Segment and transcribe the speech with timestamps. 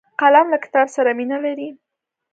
[0.19, 1.69] قلم له کتاب سره مینه لري